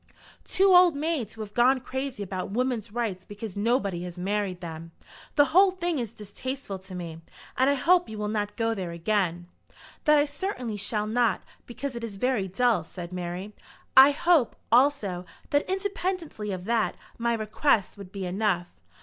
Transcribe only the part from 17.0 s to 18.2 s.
my request would